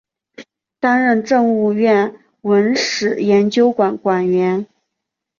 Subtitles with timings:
[0.79, 4.65] 担任政务院文史研究馆馆员。